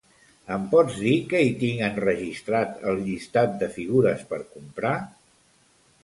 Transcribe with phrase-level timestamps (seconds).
[0.53, 4.95] Em pots dir què hi tinc enregistrat al llistat de figures per comprar?